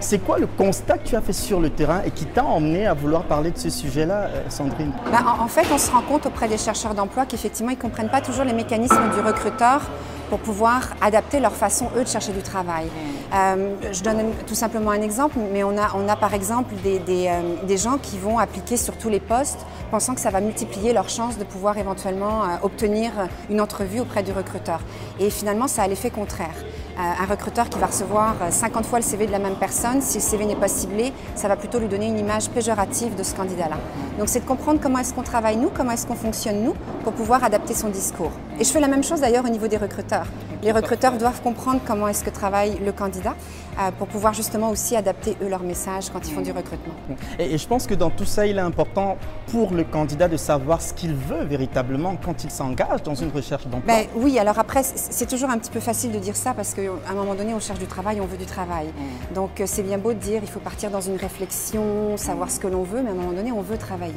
C'est 0.00 0.18
quoi 0.18 0.38
le 0.38 0.46
constat 0.46 0.96
que 0.96 1.08
tu 1.08 1.16
as 1.16 1.20
fait 1.20 1.34
sur 1.34 1.60
le 1.60 1.68
terrain 1.68 2.00
et 2.04 2.10
qui 2.10 2.24
t'a 2.24 2.42
emmené 2.42 2.86
à 2.86 2.94
vouloir 2.94 3.24
parler 3.24 3.50
de 3.50 3.58
ce 3.58 3.68
sujet-là, 3.68 4.28
euh, 4.28 4.42
Sandrine? 4.48 4.92
Ben, 5.12 5.22
en, 5.38 5.46
fait, 5.46 5.66
on 5.72 5.76
se 5.76 5.90
rend 5.90 6.00
compte 6.00 6.24
auprès 6.24 6.48
des 6.48 6.56
chercheurs 6.56 6.94
d'emploi 6.94 7.26
qu'effectivement, 7.26 7.70
ils 7.70 7.76
ne 7.76 7.82
comprennent 7.82 8.08
pas 8.08 8.22
toujours 8.22 8.44
les 8.44 8.54
mécanismes 8.54 9.10
du 9.14 9.20
recruteur 9.20 9.82
pour 10.30 10.38
pouvoir 10.38 10.94
adapter 11.02 11.40
leur 11.40 11.52
façon, 11.52 11.88
eux, 11.96 12.04
de 12.04 12.08
chercher 12.08 12.32
du 12.32 12.40
travail. 12.40 12.86
Euh, 13.34 13.74
je 13.92 14.02
donne 14.02 14.32
tout 14.46 14.54
simplement 14.54 14.92
un 14.92 15.02
exemple, 15.02 15.38
mais 15.52 15.64
on 15.64 15.76
a, 15.76 15.90
on 15.94 16.08
a 16.08 16.16
par 16.16 16.32
exemple 16.34 16.72
des, 16.82 17.00
des, 17.00 17.26
euh, 17.26 17.66
des, 17.66 17.76
gens 17.76 17.98
qui 17.98 18.16
vont 18.16 18.38
appliquer 18.38 18.76
sur 18.76 18.96
tous 18.96 19.08
les 19.08 19.20
postes, 19.20 19.66
pensant 19.90 20.14
que 20.14 20.20
ça 20.20 20.30
va 20.30 20.40
multiplier 20.40 20.92
leurs 20.92 21.08
chances 21.08 21.36
de 21.36 21.44
pouvoir 21.44 21.76
éventuellement 21.78 22.44
euh, 22.44 22.46
obtenir 22.62 23.10
une 23.50 23.60
entrevue 23.60 24.00
auprès 24.00 24.22
du 24.22 24.30
recruteur. 24.32 24.80
Et 25.18 25.30
finalement, 25.30 25.66
ça 25.66 25.82
a 25.82 25.88
l'effet 25.88 26.10
contraire. 26.10 26.54
Un 26.98 27.24
recruteur 27.24 27.68
qui 27.68 27.78
va 27.78 27.86
recevoir 27.86 28.34
50 28.50 28.86
fois 28.86 28.98
le 28.98 29.04
CV 29.04 29.26
de 29.26 29.32
la 29.32 29.38
même 29.38 29.56
personne, 29.56 30.00
si 30.00 30.18
le 30.18 30.22
CV 30.22 30.44
n'est 30.46 30.56
pas 30.56 30.68
ciblé, 30.68 31.12
ça 31.34 31.48
va 31.48 31.56
plutôt 31.56 31.78
lui 31.78 31.88
donner 31.88 32.06
une 32.06 32.18
image 32.18 32.48
péjorative 32.50 33.14
de 33.14 33.22
ce 33.22 33.34
candidat-là. 33.34 33.76
Donc 34.18 34.28
c'est 34.28 34.40
de 34.40 34.46
comprendre 34.46 34.80
comment 34.82 34.98
est-ce 34.98 35.14
qu'on 35.14 35.22
travaille 35.22 35.56
nous, 35.56 35.70
comment 35.70 35.92
est-ce 35.92 36.06
qu'on 36.06 36.14
fonctionne 36.14 36.62
nous, 36.62 36.74
pour 37.04 37.12
pouvoir 37.12 37.44
adapter 37.44 37.74
son 37.74 37.88
discours. 37.88 38.32
Et 38.58 38.64
je 38.64 38.70
fais 38.70 38.80
la 38.80 38.88
même 38.88 39.04
chose 39.04 39.20
d'ailleurs 39.20 39.44
au 39.44 39.48
niveau 39.48 39.68
des 39.68 39.78
recruteurs. 39.78 40.26
Les 40.62 40.72
recruteurs 40.72 41.16
doivent 41.16 41.40
comprendre 41.42 41.80
comment 41.86 42.08
est-ce 42.08 42.24
que 42.24 42.30
travaille 42.30 42.78
le 42.84 42.92
candidat 42.92 43.34
euh, 43.78 43.90
pour 43.96 44.08
pouvoir 44.08 44.34
justement 44.34 44.68
aussi 44.70 44.96
adapter 44.96 45.36
eux 45.42 45.48
leur 45.48 45.62
message 45.62 46.10
quand 46.10 46.26
ils 46.26 46.34
font 46.34 46.40
du 46.40 46.50
recrutement. 46.50 46.92
Et, 47.38 47.56
je 47.56 47.66
pense 47.66 47.86
que 47.86 47.94
dans 47.94 48.10
tout 48.10 48.24
ça, 48.24 48.46
il 48.46 48.58
est 48.58 48.62
important 48.62 49.16
pour 49.46 49.72
le 49.72 49.84
candidat 49.84 50.28
de 50.28 50.36
savoir 50.36 50.82
ce 50.82 50.92
qu'il 50.92 51.14
veut 51.14 51.44
véritablement 51.44 52.16
quand 52.22 52.44
il 52.44 52.50
s'engage 52.50 53.02
dans 53.04 53.14
une 53.14 53.30
recherche 53.30 53.66
d'emploi. 53.68 53.94
Ben, 53.94 54.06
oui, 54.16 54.38
alors 54.38 54.58
après, 54.58 54.82
c'est 54.82 55.26
toujours 55.26 55.50
un 55.50 55.58
petit 55.58 55.70
peu 55.70 55.80
facile 55.80 56.10
de 56.12 56.18
dire 56.18 56.36
ça 56.36 56.52
parce 56.52 56.74
qu'à 56.74 56.82
un 57.08 57.14
moment 57.14 57.34
donné, 57.34 57.54
on 57.54 57.60
cherche 57.60 57.78
du 57.78 57.86
travail, 57.86 58.20
on 58.20 58.26
veut 58.26 58.36
du 58.36 58.44
travail. 58.44 58.86
Mm. 58.88 59.34
Donc 59.34 59.60
euh, 59.60 59.64
c'est 59.66 59.82
bien 59.82 59.98
beau 59.98 60.12
de 60.12 60.18
dire 60.18 60.40
il 60.42 60.50
faut 60.50 60.60
partir 60.60 60.90
dans 60.90 61.00
une 61.00 61.16
réflexion, 61.16 62.16
savoir 62.16 62.50
ce 62.50 62.58
que 62.58 62.66
l'on 62.66 62.82
veut, 62.82 63.02
mais 63.02 63.10
à 63.10 63.12
un 63.12 63.16
moment 63.16 63.32
donné, 63.32 63.52
on 63.52 63.62
veut 63.62 63.78
travailler. 63.78 64.12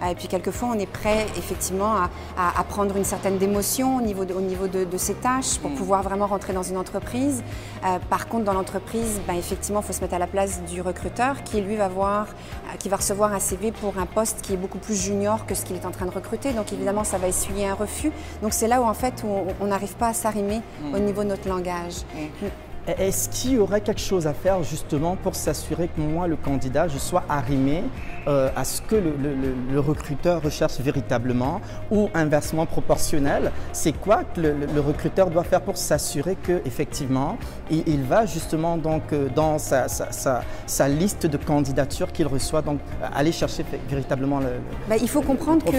Mm. 0.00 0.10
Et 0.10 0.14
puis 0.14 0.28
quelquefois, 0.28 0.70
on 0.74 0.78
est 0.78 0.90
prêt 0.90 1.26
effectivement 1.36 1.96
à, 1.96 2.64
prendre 2.68 2.96
une 2.96 3.04
certaine 3.04 3.36
démotion 3.36 3.96
au 3.96 4.00
niveau 4.00 4.24
de, 4.24 4.32
au 4.32 4.40
niveau 4.40 4.68
de, 4.68 4.86
ses 4.96 5.14
tâches 5.14 5.58
pour 5.58 5.72
mm. 5.72 5.74
Pouvoir 5.82 6.02
vraiment 6.04 6.28
rentrer 6.28 6.52
dans 6.52 6.62
une 6.62 6.76
entreprise. 6.76 7.42
Euh, 7.84 7.98
par 8.08 8.28
contre, 8.28 8.44
dans 8.44 8.52
l'entreprise, 8.52 9.20
ben, 9.26 9.34
effectivement, 9.34 9.80
il 9.80 9.86
faut 9.86 9.92
se 9.92 10.00
mettre 10.00 10.14
à 10.14 10.20
la 10.20 10.28
place 10.28 10.62
du 10.62 10.80
recruteur 10.80 11.42
qui, 11.42 11.60
lui, 11.60 11.74
va, 11.74 11.88
voir, 11.88 12.26
euh, 12.28 12.76
qui 12.78 12.88
va 12.88 12.98
recevoir 12.98 13.32
un 13.32 13.40
CV 13.40 13.72
pour 13.72 13.98
un 13.98 14.06
poste 14.06 14.42
qui 14.42 14.52
est 14.52 14.56
beaucoup 14.56 14.78
plus 14.78 14.94
junior 14.94 15.44
que 15.44 15.56
ce 15.56 15.64
qu'il 15.64 15.74
est 15.74 15.84
en 15.84 15.90
train 15.90 16.06
de 16.06 16.12
recruter. 16.12 16.52
Donc, 16.52 16.72
évidemment, 16.72 17.02
ça 17.02 17.18
va 17.18 17.26
essuyer 17.26 17.66
un 17.66 17.74
refus. 17.74 18.12
Donc, 18.42 18.52
c'est 18.52 18.68
là 18.68 18.80
où, 18.80 18.84
en 18.84 18.94
fait, 18.94 19.24
où 19.26 19.28
on 19.60 19.66
n'arrive 19.66 19.96
pas 19.96 20.08
à 20.08 20.14
s'arrimer 20.14 20.60
mm. 20.82 20.94
au 20.94 20.98
niveau 21.00 21.24
de 21.24 21.30
notre 21.30 21.48
langage. 21.48 21.96
Mm. 22.14 22.46
Est-ce 22.86 23.28
qu'il 23.28 23.52
y 23.52 23.58
aurait 23.58 23.80
quelque 23.80 24.00
chose 24.00 24.26
à 24.26 24.34
faire 24.34 24.62
justement 24.64 25.14
pour 25.14 25.36
s'assurer 25.36 25.88
que 25.88 26.00
moi, 26.00 26.26
le 26.26 26.34
candidat, 26.34 26.88
je 26.88 26.98
sois 26.98 27.22
arrimé 27.28 27.84
euh, 28.26 28.50
à 28.56 28.64
ce 28.64 28.82
que 28.82 28.96
le, 28.96 29.78
recruteur 29.78 30.42
recherche 30.42 30.80
véritablement 30.80 31.60
ou 31.92 32.08
inversement 32.12 32.66
proportionnel? 32.66 33.52
C'est 33.72 33.92
quoi 33.92 34.24
que 34.24 34.40
le, 34.40 34.80
recruteur 34.80 35.30
doit 35.30 35.44
faire 35.44 35.60
pour 35.60 35.76
s'assurer 35.76 36.36
qu'effectivement, 36.42 37.38
il, 37.70 37.84
il 37.86 38.02
va 38.02 38.26
justement 38.26 38.76
donc 38.76 39.12
euh, 39.12 39.28
dans 39.32 39.58
sa, 39.58 39.86
sa, 39.88 40.88
liste 40.88 41.26
de 41.26 41.36
candidatures 41.36 42.10
qu'il 42.10 42.26
reçoit, 42.26 42.62
donc 42.62 42.80
aller 43.14 43.32
chercher 43.32 43.64
véritablement 43.88 44.40
le, 44.40 44.60
ben, 44.88 44.98
il 45.00 45.08
faut 45.08 45.22
comprendre 45.22 45.64
que 45.64 45.70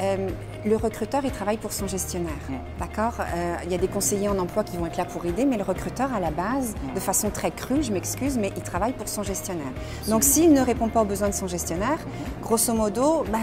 euh, 0.00 0.28
le 0.68 0.76
recruteur, 0.76 1.24
il 1.24 1.30
travaille 1.30 1.56
pour 1.56 1.72
son 1.72 1.86
gestionnaire. 1.86 2.32
D'accord? 2.78 3.14
Euh, 3.20 3.56
Il 3.64 3.72
y 3.72 3.74
a 3.74 3.78
des 3.78 3.88
conseillers 3.88 4.28
en 4.28 4.38
emploi 4.38 4.64
qui 4.64 4.76
vont 4.76 4.86
être 4.86 4.96
là 4.96 5.04
pour 5.04 5.24
aider, 5.26 5.44
mais 5.44 5.56
le 5.56 5.64
recruteur, 5.64 6.12
à 6.14 6.20
la 6.20 6.30
base, 6.30 6.74
de 6.94 7.00
façon 7.00 7.30
très 7.30 7.50
crue, 7.50 7.82
je 7.82 7.92
m'excuse, 7.92 8.38
mais 8.38 8.52
il 8.56 8.62
travaille 8.62 8.92
pour 8.92 9.08
son 9.08 9.22
gestionnaire. 9.22 9.72
Donc, 10.08 10.22
s'il 10.22 10.52
ne 10.52 10.60
répond 10.60 10.88
pas 10.88 11.02
aux 11.02 11.06
besoins 11.06 11.28
de 11.28 11.34
son 11.34 11.46
gestionnaire, 11.46 11.98
grosso 12.42 12.72
modo, 12.72 13.24
bah, 13.32 13.38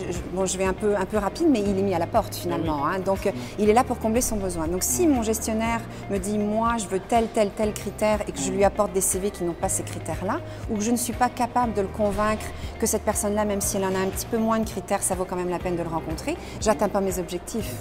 euh, 0.00 0.12
bon, 0.32 0.46
je 0.46 0.56
vais 0.58 0.64
un 0.64 0.72
peu, 0.72 0.96
un 0.96 1.04
peu 1.04 1.18
rapide, 1.18 1.48
mais 1.50 1.60
il 1.60 1.78
est 1.78 1.82
mis 1.82 1.94
à 1.94 1.98
la 1.98 2.06
porte 2.06 2.34
finalement. 2.34 2.86
Hein. 2.86 2.98
Donc, 3.00 3.30
il 3.58 3.68
est 3.68 3.72
là 3.72 3.84
pour 3.84 3.98
combler 3.98 4.20
son 4.20 4.36
besoin. 4.36 4.68
Donc, 4.68 4.82
si 4.82 5.06
mon 5.06 5.22
gestionnaire 5.22 5.80
me 6.10 6.18
dit, 6.18 6.38
moi, 6.38 6.76
je 6.78 6.86
veux 6.86 7.00
tel, 7.00 7.28
tel, 7.28 7.50
tel 7.50 7.72
critère 7.72 8.20
et 8.28 8.32
que 8.32 8.38
je 8.38 8.50
lui 8.50 8.64
apporte 8.64 8.92
des 8.92 9.00
CV 9.00 9.30
qui 9.30 9.44
n'ont 9.44 9.52
pas 9.52 9.68
ces 9.68 9.82
critères-là, 9.82 10.40
ou 10.70 10.76
que 10.76 10.82
je 10.82 10.90
ne 10.90 10.96
suis 10.96 11.12
pas 11.12 11.28
capable 11.28 11.74
de 11.74 11.82
le 11.82 11.88
convaincre 11.88 12.46
que 12.78 12.86
cette 12.86 13.02
personne-là, 13.02 13.44
même 13.44 13.60
si 13.60 13.76
elle 13.76 13.84
en 13.84 13.94
a 13.94 13.98
un 13.98 14.08
petit 14.08 14.26
peu 14.26 14.38
moins 14.38 14.58
de 14.58 14.68
critères, 14.68 15.02
ça 15.02 15.14
vaut 15.14 15.24
quand 15.24 15.36
même 15.36 15.50
la 15.50 15.58
peine 15.58 15.76
de 15.76 15.82
le 15.82 15.88
rencontrer, 15.88 16.36
j'atteins 16.60 16.88
pas 16.88 17.00
mes 17.00 17.18
objectifs. 17.18 17.74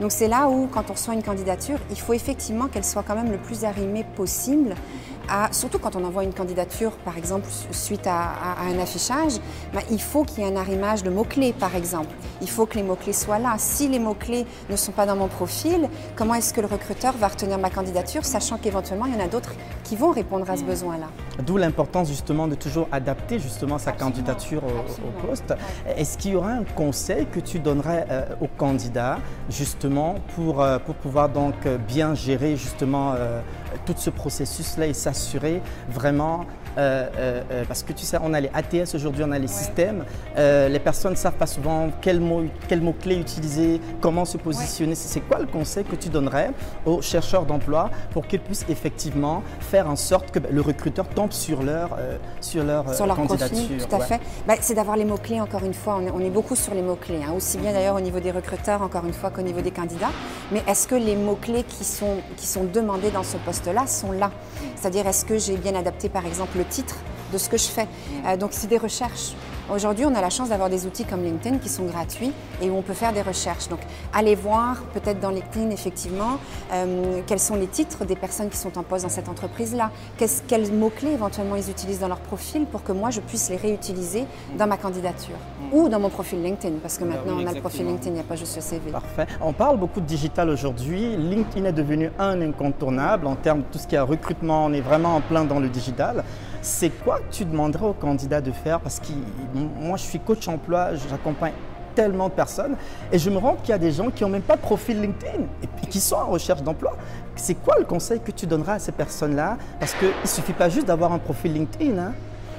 Donc 0.00 0.12
c'est 0.12 0.28
là 0.28 0.48
où, 0.48 0.66
quand 0.66 0.90
on 0.90 0.92
reçoit 0.92 1.14
une 1.14 1.22
candidature, 1.22 1.78
il 1.90 1.98
faut 1.98 2.12
effectivement 2.12 2.68
qu'elle 2.68 2.84
soit 2.84 3.02
quand 3.02 3.14
même 3.14 3.30
le 3.30 3.38
plus 3.38 3.64
arrimée 3.64 4.04
possible 4.14 4.74
surtout 5.50 5.78
quand 5.78 5.96
on 5.96 6.04
envoie 6.04 6.24
une 6.24 6.32
candidature, 6.32 6.92
par 7.04 7.16
exemple, 7.16 7.46
suite 7.70 8.06
à, 8.06 8.56
un 8.60 8.78
affichage, 8.78 9.34
ben, 9.72 9.80
il 9.90 10.00
faut 10.00 10.24
qu'il 10.24 10.44
y 10.44 10.46
ait 10.46 10.50
un 10.52 10.56
arrimage 10.56 11.02
de 11.02 11.10
mots-clés, 11.10 11.52
par 11.52 11.74
exemple. 11.74 12.14
Il 12.40 12.48
faut 12.48 12.66
que 12.66 12.76
les 12.76 12.82
mots-clés 12.82 13.12
soient 13.12 13.38
là. 13.38 13.54
Si 13.58 13.88
les 13.88 13.98
mots-clés 13.98 14.46
ne 14.70 14.76
sont 14.76 14.92
pas 14.92 15.06
dans 15.06 15.16
mon 15.16 15.28
profil, 15.28 15.88
comment 16.14 16.34
est-ce 16.34 16.52
que 16.52 16.60
le 16.60 16.66
recruteur 16.66 17.14
va 17.16 17.28
retenir 17.28 17.58
ma 17.58 17.70
candidature, 17.70 18.24
sachant 18.24 18.58
qu'éventuellement, 18.58 19.06
il 19.06 19.14
y 19.14 19.16
en 19.16 19.24
a 19.24 19.28
d'autres 19.28 19.54
qui 19.84 19.96
vont 19.96 20.10
répondre 20.10 20.48
à 20.50 20.56
ce 20.56 20.64
besoin-là? 20.64 21.06
D'où 21.44 21.56
l'importance 21.56 22.08
justement 22.08 22.48
de 22.48 22.54
toujours 22.54 22.88
adapter 22.92 23.38
justement 23.38 23.78
sa 23.78 23.92
candidature 23.92 24.62
au, 24.64 25.26
poste. 25.26 25.54
Est-ce 25.96 26.18
qu'il 26.18 26.32
y 26.32 26.36
aura 26.36 26.50
un 26.50 26.64
conseil 26.64 27.26
que 27.26 27.40
tu 27.40 27.58
donnerais 27.58 28.06
euh, 28.10 28.24
aux 28.40 28.48
candidats 28.48 29.18
justement 29.48 30.16
pour, 30.34 30.60
euh, 30.60 30.78
pour 30.78 30.94
pouvoir 30.94 31.28
donc 31.28 31.54
bien 31.86 32.14
gérer 32.14 32.56
justement 32.56 33.14
euh, 33.14 33.40
tout 33.84 33.94
ce 33.96 34.10
processus-là 34.10 34.86
et 34.86 34.94
s'assurer 34.94 35.62
vraiment 35.88 36.46
euh, 36.78 37.08
euh, 37.16 37.42
euh, 37.50 37.64
parce 37.66 37.82
que 37.82 37.92
tu 37.92 38.04
sais, 38.04 38.18
on 38.22 38.34
a 38.34 38.40
les 38.40 38.50
ATS 38.52 38.94
aujourd'hui, 38.94 39.24
on 39.24 39.32
a 39.32 39.38
les 39.38 39.48
systèmes. 39.48 40.04
les 40.36 40.78
personnes 40.78 41.12
ne 41.12 41.16
savent 41.16 41.34
pas 41.34 41.46
souvent 41.46 41.90
quel 42.00 42.20
mot, 42.20 42.44
quel 42.68 42.80
mot 42.80 42.92
clé 42.92 43.16
utiliser, 43.16 43.80
comment 44.00 44.24
se 44.24 44.36
positionner. 44.36 44.94
C'est 44.94 45.20
quoi 45.20 45.38
le 45.38 45.46
conseil 45.46 45.84
que 45.84 45.96
tu 45.96 46.08
donnerais 46.08 46.50
aux 46.84 47.00
chercheurs 47.02 47.46
d'emploi 47.46 47.90
pour 48.10 48.26
qu'ils 48.26 48.40
puissent 48.40 48.66
effectivement 48.68 49.42
faire 49.60 49.88
en 49.88 49.96
sorte 49.96 50.30
que 50.30 50.38
ben, 50.38 50.52
le 50.52 50.60
recruteur 50.60 51.08
tombe 51.08 51.32
sur 51.32 51.62
leur, 51.62 51.96
sur 52.40 52.64
leur, 52.64 52.94
sur 52.94 53.06
leur 53.06 53.16
candidature? 53.16 53.86
Tout 53.88 53.96
à 53.96 54.00
fait. 54.00 54.20
Bah, 54.46 54.54
c'est 54.60 54.74
d'avoir 54.74 54.96
les 54.96 55.04
mots-clés, 55.04 55.40
encore 55.40 55.64
une 55.64 55.74
fois. 55.74 56.00
On 56.14 56.20
est, 56.20 56.30
beaucoup 56.30 56.56
sur 56.56 56.74
les 56.74 56.82
mots-clés, 56.82 57.22
hein. 57.26 57.32
aussi 57.34 57.56
bien 57.56 57.72
d'ailleurs 57.72 57.96
au 57.96 58.00
niveau 58.00 58.20
des 58.20 58.30
recruteurs, 58.30 58.82
encore 58.82 59.06
une 59.06 59.12
fois, 59.14 59.30
qu'au 59.30 59.42
niveau 59.42 59.60
des 59.60 59.70
candidats. 59.70 60.10
Mais 60.52 60.62
est-ce 60.68 60.86
que 60.86 60.94
les 60.94 61.16
mots-clés 61.16 61.64
qui 61.64 61.84
sont, 61.84 62.16
qui 62.36 62.46
sont 62.46 62.64
demandés 62.64 63.10
dans 63.10 63.22
ce 63.22 63.36
sont 63.86 64.12
là. 64.12 64.30
C'est-à-dire, 64.76 65.06
est-ce 65.06 65.24
que 65.24 65.38
j'ai 65.38 65.56
bien 65.56 65.74
adapté, 65.74 66.08
par 66.08 66.26
exemple, 66.26 66.58
le 66.58 66.64
titre 66.64 66.96
de 67.32 67.38
ce 67.38 67.48
que 67.48 67.56
je 67.56 67.66
fais. 67.66 67.88
Euh, 68.26 68.36
donc 68.36 68.50
c'est 68.52 68.68
des 68.68 68.78
recherches. 68.78 69.34
Aujourd'hui, 69.68 70.04
on 70.04 70.14
a 70.14 70.20
la 70.20 70.30
chance 70.30 70.50
d'avoir 70.50 70.70
des 70.70 70.86
outils 70.86 71.04
comme 71.04 71.24
LinkedIn 71.24 71.58
qui 71.58 71.68
sont 71.68 71.86
gratuits 71.86 72.30
et 72.62 72.70
où 72.70 72.76
on 72.76 72.82
peut 72.82 72.94
faire 72.94 73.12
des 73.12 73.22
recherches. 73.22 73.66
Donc, 73.68 73.80
allez 74.14 74.36
voir 74.36 74.80
peut-être 74.94 75.18
dans 75.18 75.30
LinkedIn, 75.30 75.70
effectivement, 75.70 76.38
euh, 76.72 77.20
quels 77.26 77.40
sont 77.40 77.56
les 77.56 77.66
titres 77.66 78.04
des 78.04 78.14
personnes 78.14 78.48
qui 78.48 78.58
sont 78.58 78.78
en 78.78 78.84
poste 78.84 79.02
dans 79.04 79.10
cette 79.10 79.28
entreprise-là. 79.28 79.90
Quels 80.46 80.72
mots-clés 80.72 81.10
éventuellement 81.10 81.56
ils 81.56 81.68
utilisent 81.68 81.98
dans 81.98 82.06
leur 82.06 82.20
profil 82.20 82.66
pour 82.66 82.84
que 82.84 82.92
moi, 82.92 83.10
je 83.10 83.20
puisse 83.20 83.50
les 83.50 83.56
réutiliser 83.56 84.24
dans 84.56 84.68
ma 84.68 84.76
candidature 84.76 85.34
ou 85.72 85.88
dans 85.88 85.98
mon 85.98 86.10
profil 86.10 86.44
LinkedIn, 86.44 86.76
parce 86.80 86.96
que 86.96 87.02
bah 87.02 87.16
maintenant, 87.16 87.42
on 87.42 87.46
a 87.46 87.52
le 87.52 87.60
profil 87.60 87.86
LinkedIn, 87.86 88.10
il 88.10 88.14
n'y 88.14 88.20
a 88.20 88.24
pas 88.24 88.36
juste 88.36 88.54
le 88.54 88.62
CV. 88.62 88.92
Parfait. 88.92 89.26
On 89.40 89.52
parle 89.52 89.78
beaucoup 89.78 90.00
de 90.00 90.06
digital 90.06 90.48
aujourd'hui. 90.48 91.16
LinkedIn 91.16 91.64
est 91.64 91.72
devenu 91.72 92.12
un 92.20 92.40
incontournable 92.40 93.26
en 93.26 93.34
termes 93.34 93.62
de 93.62 93.66
tout 93.72 93.78
ce 93.78 93.88
qui 93.88 93.96
est 93.96 94.00
recrutement. 94.00 94.66
On 94.66 94.72
est 94.72 94.80
vraiment 94.80 95.16
en 95.16 95.20
plein 95.20 95.44
dans 95.44 95.58
le 95.58 95.68
digital. 95.68 96.22
C'est 96.66 96.90
quoi 96.90 97.20
que 97.20 97.32
tu 97.32 97.44
demanderais 97.44 97.86
aux 97.86 97.92
candidats 97.92 98.40
de 98.40 98.50
faire? 98.50 98.80
Parce 98.80 98.98
que 98.98 99.12
moi, 99.54 99.96
je 99.96 100.02
suis 100.02 100.18
coach 100.18 100.48
emploi, 100.48 100.96
j'accompagne 101.08 101.52
tellement 101.94 102.28
de 102.28 102.32
personnes 102.34 102.74
et 103.12 103.20
je 103.20 103.30
me 103.30 103.38
rends 103.38 103.54
qu'il 103.54 103.68
y 103.68 103.72
a 103.72 103.78
des 103.78 103.92
gens 103.92 104.10
qui 104.10 104.24
n'ont 104.24 104.30
même 104.30 104.42
pas 104.42 104.56
de 104.56 104.62
profil 104.62 105.00
LinkedIn 105.00 105.44
et 105.62 105.86
qui 105.86 106.00
sont 106.00 106.16
en 106.16 106.26
recherche 106.26 106.62
d'emploi. 106.62 106.96
C'est 107.36 107.54
quoi 107.54 107.76
le 107.78 107.84
conseil 107.84 108.18
que 108.18 108.32
tu 108.32 108.48
donneras 108.48 108.74
à 108.74 108.78
ces 108.80 108.90
personnes-là? 108.90 109.58
Parce 109.78 109.94
qu'il 109.94 110.08
ne 110.08 110.26
suffit 110.26 110.54
pas 110.54 110.68
juste 110.68 110.88
d'avoir 110.88 111.12
un 111.12 111.20
profil 111.20 111.52
LinkedIn. 111.52 111.96
Hein. 111.98 112.14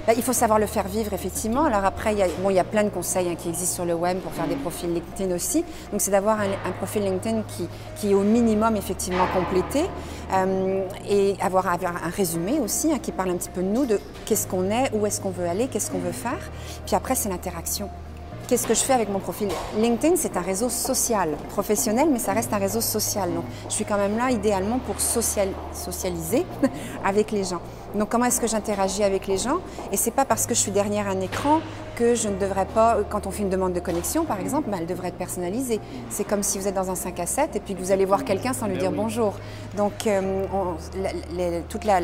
Bah, 0.07 0.13
il 0.15 0.23
faut 0.23 0.31
savoir 0.31 0.57
le 0.57 0.67
faire 0.67 0.87
vivre, 0.87 1.11
effectivement. 1.11 1.65
Alors 1.65 1.83
après, 1.83 2.13
il 2.13 2.19
y 2.19 2.59
a, 2.59 2.63
plein 2.63 2.85
de 2.85 2.89
conseils 2.89 3.27
hein, 3.27 3.35
qui 3.35 3.49
existent 3.49 3.75
sur 3.75 3.85
le 3.85 3.93
web 3.93 4.19
pour 4.19 4.31
faire 4.31 4.47
des 4.47 4.55
profils 4.55 4.89
LinkedIn 4.91 5.35
aussi. 5.35 5.65
Donc 5.91 5.99
c'est 5.99 6.11
d'avoir 6.11 6.39
un, 6.39 6.71
profil 6.77 7.03
LinkedIn 7.03 7.41
qui, 7.41 7.67
qui, 7.97 8.11
est 8.11 8.13
au 8.13 8.21
minimum 8.21 8.77
effectivement 8.77 9.27
complété 9.33 9.83
euh, 10.31 10.87
et 11.09 11.35
avoir, 11.41 11.67
un 11.67 12.09
résumé 12.15 12.57
aussi 12.61 12.93
hein, 12.93 12.99
qui 12.99 13.11
parle 13.11 13.31
un 13.31 13.35
petit 13.35 13.49
peu 13.49 13.61
de 13.61 13.67
nous, 13.67 13.85
de 13.85 13.99
qu'est-ce 14.25 14.47
qu'on 14.47 14.71
est, 14.71 14.89
où 14.93 15.05
est-ce 15.05 15.19
qu'on 15.19 15.29
veut 15.29 15.45
aller, 15.45 15.67
qu'est-ce 15.67 15.91
qu'on 15.91 15.99
veut 15.99 16.13
faire. 16.13 16.39
Puis 16.85 16.95
après, 16.95 17.15
c'est 17.15 17.27
l'interaction. 17.27 17.89
Qu'est-ce 18.47 18.65
que 18.65 18.73
je 18.73 18.79
fais 18.79 18.93
avec 18.93 19.09
mon 19.09 19.19
profil 19.19 19.49
LinkedIn, 19.77 20.15
c'est 20.15 20.37
un 20.37 20.41
réseau 20.41 20.69
social, 20.69 21.35
professionnel, 21.49 22.07
mais 22.09 22.17
ça 22.17 22.31
reste 22.31 22.53
un 22.53 22.57
réseau 22.57 22.79
social. 22.79 23.33
Donc, 23.33 23.43
je 23.67 23.73
suis 23.73 23.83
quand 23.83 23.97
même 23.97 24.17
là 24.17 24.31
idéalement 24.31 24.79
pour 24.79 25.01
socialiser 25.01 26.45
avec 27.03 27.31
les 27.31 27.43
gens. 27.43 27.59
Donc, 27.93 28.07
comment 28.07 28.23
est-ce 28.23 28.39
que 28.39 28.47
j'interagis 28.47 29.03
avec 29.03 29.27
les 29.27 29.37
gens? 29.37 29.59
Et 29.91 29.97
c'est 29.97 30.11
pas 30.11 30.23
parce 30.23 30.45
que 30.45 30.55
je 30.55 30.61
suis 30.61 30.71
derrière 30.71 31.09
un 31.09 31.19
écran 31.19 31.59
que 31.97 32.13
je 32.13 32.29
ne 32.29 32.37
devrais 32.37 32.67
pas, 32.67 32.99
quand 33.09 33.25
on 33.25 33.31
fait 33.31 33.41
une 33.41 33.49
demande 33.49 33.73
de 33.73 33.79
connexion 33.79 34.23
par 34.23 34.39
exemple, 34.39 34.69
ben, 34.69 34.77
elle 34.79 34.85
devrait 34.85 35.07
être 35.07 35.17
personnalisée. 35.17 35.79
C'est 36.09 36.23
comme 36.23 36.43
si 36.43 36.59
vous 36.59 36.67
êtes 36.67 36.75
dans 36.75 36.91
un 36.91 36.95
5 36.95 37.19
à 37.19 37.25
7 37.25 37.55
et 37.55 37.59
puis 37.59 37.73
que 37.73 37.79
vous 37.79 37.91
allez 37.91 38.05
voir 38.05 38.23
quelqu'un 38.23 38.53
sans 38.53 38.67
lui 38.67 38.75
ben 38.75 38.81
dire 38.81 38.91
bonjour. 38.91 39.33
Donc 39.75 40.05
euh, 40.05 40.43
toute 41.69 41.85
la, 41.85 42.01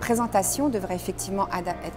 présentation 0.00 0.68
devrait 0.68 0.94
effectivement 0.94 1.48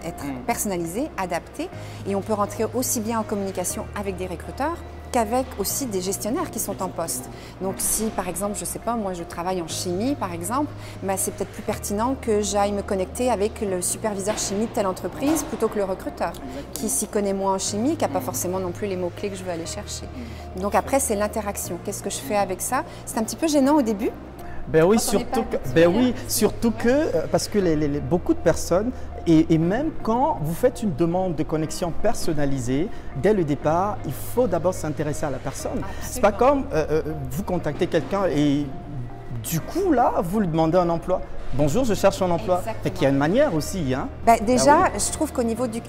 être 0.04 0.26
mm. 0.26 0.46
personnalisée, 0.48 1.08
adaptée 1.18 1.70
et 2.08 2.16
on 2.16 2.22
peut 2.22 2.34
rentrer 2.34 2.66
aussi 2.74 3.00
bien 3.00 3.20
en 3.20 3.24
communication 3.24 3.85
avec 3.96 4.18
des 4.18 4.28
recruteurs 4.28 4.78
qu'avec 5.12 5.46
aussi 5.60 5.86
des 5.86 6.02
gestionnaires 6.02 6.52
qui 6.52 6.60
sont 6.60 6.82
en 6.82 6.90
poste. 6.90 7.30
Donc 7.62 7.76
si 7.78 8.06
par 8.08 8.28
exemple, 8.28 8.56
je 8.56 8.62
ne 8.62 8.66
sais 8.66 8.80
pas, 8.80 8.96
moi 8.96 9.14
je 9.14 9.24
travaille 9.24 9.62
en 9.62 9.68
chimie 9.68 10.16
par 10.16 10.34
exemple, 10.34 10.72
ben, 11.04 11.16
c'est 11.16 11.32
peut-être 11.32 11.52
plus 11.52 11.64
pertinent 11.64 12.16
que 12.20 12.42
j'aille 12.42 12.74
me 12.74 12.82
connecter 12.82 13.32
avec 13.32 13.62
le 13.62 13.82
superviseur 13.82 14.38
chimie 14.38 14.66
de 14.66 14.72
telle 14.72 14.88
entreprise 14.88 15.44
plutôt 15.44 15.70
que 15.70 15.78
le 15.78 15.86
recruteur 15.86 16.34
qui 16.74 16.90
s'y 16.90 17.08
connaît 17.08 17.34
moins 17.34 17.54
en 17.54 17.60
chimie, 17.60 17.96
qui 17.96 18.04
n'a 18.04 18.10
pas 18.10 18.20
forcément 18.20 18.60
non 18.60 18.72
plus 18.72 18.88
les 18.88 18.98
mots-clés 18.98 19.30
que 19.30 19.38
je 19.38 19.44
veux 19.44 19.52
aller 19.52 19.66
chercher. 19.66 20.06
Donc 20.58 20.76
après, 20.76 21.00
c'est 21.00 21.16
l'interaction. 21.16 21.80
Qu'est-ce 21.86 22.04
que 22.04 22.10
je 22.10 22.18
fais 22.18 22.36
avec 22.36 22.60
ça? 22.62 22.84
C'est 23.06 23.18
un 23.18 23.24
petit 23.24 23.38
peu 23.38 23.48
gênant 23.48 23.76
au 23.76 23.82
début, 23.82 24.12
ben 24.68 24.84
oui, 24.84 25.00
surtout 25.00 25.44
que, 25.44 25.58
ben 25.76 25.88
oui, 25.96 26.14
surtout 26.28 26.72
que, 26.72 26.90
euh, 26.90 27.28
parce 27.32 27.48
que 27.48 27.60
les, 27.60 27.88
beaucoup 28.00 28.34
de 28.34 28.40
personnes, 28.40 28.92
et, 29.28 29.58
même 29.58 29.92
quand 30.04 30.40
vous 30.42 30.54
faites 30.54 30.84
une 30.84 30.96
demande 30.96 31.36
de 31.36 31.44
connexion 31.44 31.92
personnalisée, 31.92 32.90
dès 33.22 33.34
le 33.34 33.44
départ, 33.44 33.98
il 34.06 34.14
faut 34.14 34.48
d'abord 34.48 34.74
s'intéresser 34.74 35.26
à 35.26 35.32
la 35.32 35.38
personne. 35.38 35.82
C'est 36.02 36.22
pas 36.22 36.32
comme 36.32 36.66
euh, 36.74 36.86
euh, 36.92 37.02
vous 37.32 37.44
contactez 37.44 37.88
quelqu'un 37.88 38.26
et 38.28 38.66
du 39.44 39.60
coup, 39.60 39.92
là, 39.92 40.14
vous 40.24 40.40
lui 40.40 40.48
demandez 40.48 40.78
un 40.78 40.90
emploi. 40.90 41.22
Bonjour, 41.58 41.86
je 41.86 41.94
cherche 41.94 42.22
un 42.22 42.30
emploi. 42.32 42.62
Fait 42.84 42.92
qu'il 42.92 43.04
y 43.04 43.06
a 43.06 43.10
une 43.10 43.18
manière 43.18 43.54
aussi. 43.54 43.94
Hein? 43.94 44.10
Ben, 44.26 44.38
déjà, 44.46 44.88
ah 44.88 44.98
je 44.98 45.12
trouve 45.14 45.32
qu'au 45.32 45.44
niveau 45.44 45.68
du, 45.68 45.80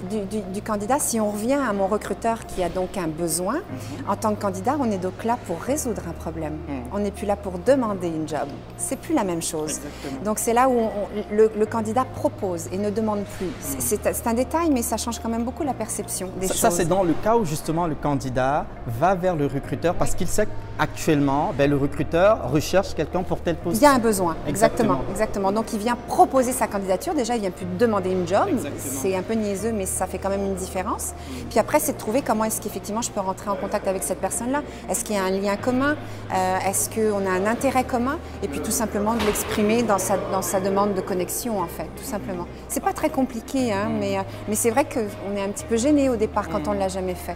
candidat, 0.61 0.97
si 0.97 1.19
on 1.19 1.29
revient 1.29 1.55
à 1.55 1.73
mon 1.73 1.87
recruteur 1.87 2.45
qui 2.45 2.63
a 2.63 2.69
donc 2.69 2.97
un 2.97 3.07
besoin, 3.07 3.55
mhm. 3.55 4.09
en 4.09 4.15
tant 4.15 4.33
que 4.33 4.41
candidat, 4.41 4.77
on 4.79 4.89
est 4.89 4.97
donc 4.97 5.25
là 5.25 5.37
pour 5.45 5.59
résoudre 5.61 6.03
un 6.07 6.13
problème. 6.13 6.53
Mhm. 6.69 6.83
On 6.93 6.99
n'est 6.99 7.11
plus 7.11 7.25
là 7.25 7.35
pour 7.35 7.59
demander 7.59 8.07
une 8.07 8.27
job. 8.27 8.47
C'est 8.77 8.97
plus 8.97 9.13
la 9.13 9.25
même 9.25 9.41
chose. 9.41 9.81
Donc 10.23 10.39
c'est 10.39 10.53
là 10.53 10.69
où 10.69 10.89
le, 11.31 11.65
candidat 11.65 12.05
propose 12.05 12.67
et 12.71 12.77
ne 12.77 12.89
demande 12.89 13.25
plus. 13.37 13.47
Mhm. 13.47 13.99
C'est 14.13 14.27
un 14.27 14.33
détail, 14.33 14.69
mais 14.71 14.81
ça 14.81 14.95
change 14.95 15.19
quand 15.19 15.29
même 15.29 15.43
beaucoup 15.43 15.63
la 15.63 15.73
perception 15.73 16.29
des 16.39 16.47
choses. 16.47 16.57
Ça, 16.57 16.71
c'est 16.71 16.85
dans 16.85 17.03
le 17.03 17.13
cas 17.13 17.35
où 17.35 17.43
justement 17.43 17.87
le 17.87 17.95
candidat 17.95 18.65
va 18.85 19.15
vers 19.15 19.35
le 19.35 19.47
recruteur 19.47 19.95
parce 19.95 20.15
qu'il 20.15 20.27
sait 20.27 20.47
qu'actuellement, 20.77 21.53
ben, 21.57 21.69
le 21.69 21.77
recruteur 21.77 22.51
recherche 22.51 22.93
quelqu'un 22.93 23.23
pour 23.23 23.39
tel 23.39 23.55
poste. 23.55 23.77
Il 23.77 23.83
y 23.83 23.85
a 23.85 23.93
un 23.93 23.99
besoin, 23.99 24.35
exactement. 24.47 25.01
exactement. 25.09 25.51
Donc 25.51 25.73
il 25.73 25.79
vient 25.79 25.97
proposer 26.07 26.51
sa 26.51 26.67
candidature. 26.67 27.13
Déjà, 27.13 27.35
il 27.35 27.41
vient 27.41 27.51
plus 27.51 27.65
demander 27.77 28.11
une 28.11 28.27
job. 28.27 28.47
C'est 28.77 29.15
un 29.15 29.21
peu 29.21 29.33
niaiseux, 29.33 29.71
mais 29.71 29.85
ça 29.85 30.07
fait 30.07 30.17
quand 30.17 30.29
même 30.29 30.45
une 30.45 30.55
différence. 30.55 31.13
Puis 31.49 31.59
après, 31.59 31.79
c'est 31.79 31.93
de 31.93 31.97
trouver 31.97 32.21
comment 32.21 32.45
est-ce 32.45 32.61
qu'effectivement 32.61 33.01
je 33.01 33.11
peux 33.11 33.19
rentrer 33.19 33.49
en 33.49 33.55
contact 33.55 33.87
avec 33.87 34.03
cette 34.03 34.19
personne-là. 34.19 34.61
Est-ce 34.89 35.03
qu'il 35.03 35.15
y 35.15 35.19
a 35.19 35.23
un 35.23 35.31
lien 35.31 35.55
commun? 35.55 35.95
Euh, 36.33 36.57
Est-ce 36.67 36.89
qu'on 36.89 37.25
a 37.25 37.29
un 37.29 37.45
intérêt 37.45 37.83
commun? 37.83 38.17
Et 38.43 38.47
puis 38.47 38.59
tout 38.59 38.71
simplement 38.71 39.15
de 39.15 39.23
l'exprimer 39.25 39.83
dans 39.83 39.97
sa, 39.97 40.17
dans 40.31 40.41
sa 40.41 40.59
demande 40.59 40.93
de 40.93 41.01
connexion, 41.01 41.59
en 41.59 41.67
fait, 41.67 41.87
tout 41.95 42.03
simplement. 42.03 42.45
C'est 42.67 42.83
pas 42.83 42.93
très 42.93 43.09
compliqué, 43.09 43.71
hein, 43.71 43.89
mm. 43.89 43.99
mais, 43.99 44.17
euh, 44.17 44.21
mais 44.47 44.55
c'est 44.55 44.69
vrai 44.69 44.85
qu'on 44.85 45.35
est 45.35 45.43
un 45.43 45.49
petit 45.49 45.65
peu 45.65 45.77
gêné 45.77 46.09
au 46.09 46.15
départ 46.15 46.49
quand 46.49 46.65
mm. 46.67 46.69
on 46.69 46.73
ne 46.73 46.79
l'a 46.79 46.87
jamais 46.87 47.15
fait. 47.15 47.35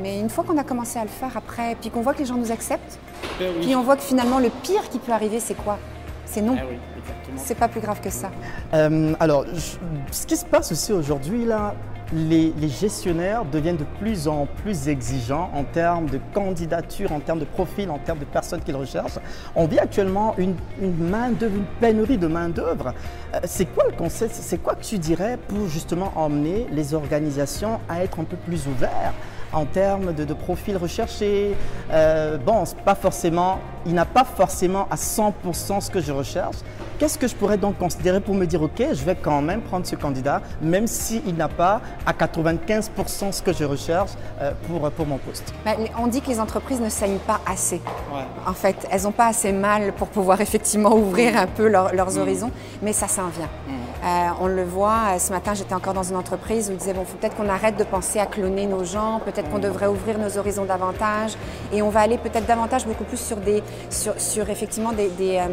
Mais 0.00 0.20
une 0.20 0.30
fois 0.30 0.44
qu'on 0.44 0.58
a 0.58 0.64
commencé 0.64 0.98
à 0.98 1.02
le 1.02 1.08
faire 1.08 1.36
après, 1.36 1.76
puis 1.80 1.90
qu'on 1.90 2.00
voit 2.00 2.14
que 2.14 2.18
les 2.18 2.24
gens 2.26 2.36
nous 2.36 2.52
acceptent, 2.52 2.65
ben 3.38 3.52
puis 3.60 3.74
on 3.74 3.82
voit 3.82 3.96
que 3.96 4.02
finalement 4.02 4.38
le 4.38 4.50
pire 4.62 4.88
qui 4.90 4.98
peut 4.98 5.12
arriver, 5.12 5.40
c'est 5.40 5.54
quoi? 5.54 5.78
C'est 6.24 6.42
non. 6.42 6.56
Eh 6.58 6.78
c'est 7.36 7.54
pas 7.54 7.68
plus 7.68 7.80
grave 7.80 8.00
que 8.00 8.10
ça. 8.10 8.30
Euh, 8.74 9.14
alors, 9.20 9.44
ce 10.10 10.26
qui 10.26 10.36
se 10.36 10.44
passe 10.44 10.72
aussi 10.72 10.92
aujourd'hui, 10.92 11.44
là, 11.44 11.74
les, 12.12 12.52
gestionnaires 12.68 13.44
deviennent 13.44 13.76
de 13.76 13.86
plus 14.00 14.28
en 14.28 14.46
plus 14.62 14.88
exigeants 14.88 15.50
en 15.54 15.64
termes 15.64 16.06
de 16.06 16.20
candidature, 16.32 17.12
en 17.12 17.20
termes 17.20 17.40
de 17.40 17.44
profil, 17.44 17.90
en 17.90 17.98
termes 17.98 18.20
de 18.20 18.24
personnes 18.24 18.60
qu'ils 18.60 18.76
recherchent. 18.76 19.18
On 19.54 19.66
vit 19.66 19.78
actuellement 19.78 20.34
une, 20.38 20.54
main 20.80 21.30
d'œuvre, 21.30 21.56
une 21.56 21.64
pénurie 21.80 22.18
de 22.18 22.26
main 22.26 22.48
d'œuvre. 22.48 22.94
Euh, 23.34 23.40
c'est 23.44 23.66
quoi 23.66 23.84
le 23.90 23.96
concept? 23.96 24.34
C'est 24.34 24.58
quoi 24.58 24.74
que 24.74 24.84
tu 24.84 24.98
dirais 24.98 25.38
pour 25.48 25.68
justement 25.68 26.12
emmener 26.16 26.66
les 26.70 26.94
organisations 26.94 27.80
à 27.88 28.02
être 28.02 28.20
un 28.20 28.24
peu 28.24 28.36
plus 28.36 28.66
ouvertes? 28.66 29.14
En 29.52 29.64
termes 29.64 30.12
de, 30.12 30.34
profils 30.34 30.76
recherchés. 30.76 31.54
Euh, 31.90 32.36
bon, 32.38 32.64
pas 32.84 32.94
forcément, 32.94 33.58
il 33.86 33.94
n'a 33.94 34.04
pas 34.04 34.24
forcément 34.24 34.86
à 34.90 34.96
100% 34.96 35.80
ce 35.80 35.90
que 35.90 36.00
je 36.00 36.12
recherche. 36.12 36.56
Qu'est-ce 36.98 37.18
que 37.18 37.28
je 37.28 37.34
pourrais 37.34 37.58
donc 37.58 37.78
considérer 37.78 38.20
pour 38.20 38.34
me 38.34 38.46
dire, 38.46 38.62
OK, 38.62 38.78
je 38.78 39.04
vais 39.04 39.16
quand 39.16 39.42
même 39.42 39.60
prendre 39.60 39.86
ce 39.86 39.96
candidat, 39.96 40.40
même 40.62 40.86
s'il 40.86 41.34
n'a 41.36 41.48
pas 41.48 41.80
à 42.06 42.12
95% 42.12 43.32
ce 43.32 43.42
que 43.42 43.52
je 43.52 43.64
recherche 43.64 44.12
euh, 44.40 44.52
pour, 44.66 44.90
pour 44.90 45.06
mon 45.06 45.18
poste? 45.18 45.52
Ben, 45.64 45.76
On 45.98 46.06
dit 46.06 46.20
que 46.22 46.28
les 46.28 46.40
entreprises 46.40 46.80
ne 46.80 46.88
saignent 46.88 47.18
pas 47.18 47.40
assez. 47.46 47.80
En 48.46 48.54
fait, 48.54 48.86
elles 48.90 49.02
n'ont 49.02 49.12
pas 49.12 49.26
assez 49.26 49.52
mal 49.52 49.92
pour 49.92 50.08
pouvoir 50.08 50.40
effectivement 50.46 50.94
ouvrir 50.94 51.36
un 51.36 51.46
peu 51.46 51.68
leurs 51.68 51.92
mm. 51.92 52.18
horizons, 52.18 52.50
mais 52.82 52.92
ça 52.92 53.08
s'en 53.08 53.28
vient. 53.28 53.50
Mm. 53.68 53.85
Euh, 54.06 54.28
on 54.40 54.46
le 54.46 54.62
voit, 54.62 55.14
euh, 55.14 55.18
ce 55.18 55.32
matin 55.32 55.54
j'étais 55.54 55.74
encore 55.74 55.92
dans 55.92 56.04
une 56.04 56.14
entreprise 56.14 56.68
où 56.68 56.72
ils 56.72 56.78
disaient, 56.78 56.94
bon, 56.94 57.04
faut 57.04 57.16
peut-être 57.16 57.34
qu'on 57.34 57.48
arrête 57.48 57.76
de 57.76 57.82
penser 57.82 58.20
à 58.20 58.26
cloner 58.26 58.66
nos 58.66 58.84
gens, 58.84 59.20
peut-être 59.24 59.50
qu'on 59.50 59.58
devrait 59.58 59.88
ouvrir 59.88 60.16
nos 60.18 60.38
horizons 60.38 60.64
davantage 60.64 61.32
et 61.72 61.82
on 61.82 61.88
va 61.90 62.00
aller 62.00 62.16
peut-être 62.16 62.46
davantage 62.46 62.86
beaucoup 62.86 63.02
plus 63.02 63.18
sur 63.18 63.38
des, 63.38 63.64
sur, 63.90 64.48
effectivement 64.48 64.92
des, 64.92 65.10
euh, 65.20 65.48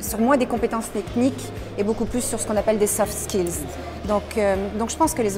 sur 0.00 0.18
moins 0.18 0.36
des 0.36 0.46
compétences 0.46 0.90
techniques 0.90 1.52
et 1.78 1.84
beaucoup 1.84 2.06
plus 2.06 2.22
sur 2.22 2.40
ce 2.40 2.46
qu'on 2.48 2.56
appelle 2.56 2.78
des 2.78 2.88
soft 2.88 3.12
skills. 3.16 3.60
Donc, 4.08 4.40
donc 4.76 4.90
je 4.90 4.96
pense 4.96 5.14
que 5.14 5.22
les, 5.22 5.30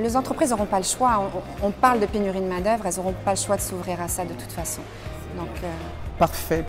les, 0.00 0.16
entreprises 0.16 0.50
n'auront 0.50 0.66
pas 0.66 0.78
le 0.78 0.84
choix. 0.84 1.28
On, 1.62 1.70
parle 1.72 1.98
de 1.98 2.06
pénurie 2.06 2.40
de 2.40 2.46
main-d'œuvre, 2.46 2.86
elles 2.86 2.96
n'auront 2.96 3.14
pas 3.24 3.32
le 3.32 3.38
choix 3.38 3.56
de 3.56 3.62
s'ouvrir 3.62 4.00
à 4.00 4.06
ça 4.06 4.24
de 4.24 4.34
toute 4.34 4.52
façon. 4.52 4.82
Donc, 5.36 5.48
Parfait. 6.18 6.62